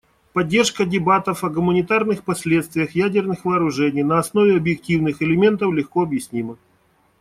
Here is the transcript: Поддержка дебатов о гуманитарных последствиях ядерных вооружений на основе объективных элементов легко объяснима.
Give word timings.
Поддержка 0.33 0.83
дебатов 0.85 1.43
о 1.43 1.49
гуманитарных 1.51 2.23
последствиях 2.23 2.95
ядерных 2.95 3.45
вооружений 3.45 4.01
на 4.01 4.17
основе 4.17 4.57
объективных 4.57 5.21
элементов 5.21 5.71
легко 5.73 6.01
объяснима. 6.01 6.57